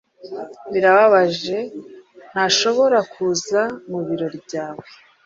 Birababaje 0.71 1.57
ntashobora 2.29 2.99
kuza 3.11 3.61
mubirori 3.89 4.37
byawe. 4.45 4.83